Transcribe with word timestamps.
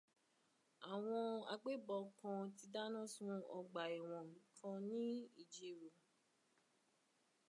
Àwọn 0.91 1.21
agbébọn 1.53 2.03
kan 2.19 2.41
ti 2.55 2.65
dáná 2.73 3.01
sun 3.13 3.35
ọgbà 3.57 3.81
ẹ̀wọ̀n 3.97 4.27
kan 4.57 4.77
ní 4.89 5.03
Ìjerò 5.41 5.89